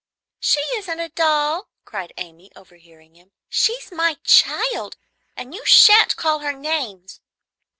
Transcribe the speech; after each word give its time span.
"She 0.39 0.61
isn't 0.77 0.99
a 0.99 1.09
doll," 1.09 1.69
cried 1.85 2.11
Amy, 2.17 2.51
overhearing 2.55 3.13
him; 3.13 3.33
"she's 3.49 3.91
my 3.91 4.15
child, 4.23 4.97
and 5.37 5.53
you 5.53 5.63
sha'n't 5.63 6.15
call 6.15 6.39
her 6.39 6.53
names." 6.53 7.21